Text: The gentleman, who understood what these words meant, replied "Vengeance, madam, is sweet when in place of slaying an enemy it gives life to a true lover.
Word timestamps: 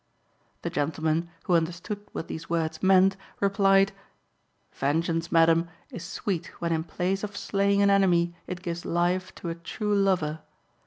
The 0.63 0.71
gentleman, 0.71 1.29
who 1.43 1.53
understood 1.53 2.03
what 2.11 2.27
these 2.27 2.49
words 2.49 2.81
meant, 2.81 3.15
replied 3.39 3.91
"Vengeance, 4.73 5.31
madam, 5.31 5.67
is 5.91 6.03
sweet 6.03 6.47
when 6.59 6.71
in 6.73 6.83
place 6.85 7.23
of 7.23 7.37
slaying 7.37 7.83
an 7.83 7.91
enemy 7.91 8.33
it 8.47 8.63
gives 8.63 8.83
life 8.83 9.31
to 9.35 9.49
a 9.49 9.53
true 9.53 9.93
lover. 9.93 10.39